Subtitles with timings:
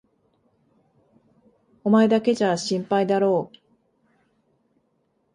[1.83, 3.57] お前だけじゃ心配だろう？